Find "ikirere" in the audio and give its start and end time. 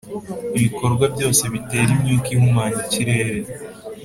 2.85-3.39